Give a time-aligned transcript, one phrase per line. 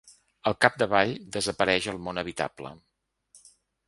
[0.51, 2.73] Al capdavall, desapareix el món habitable.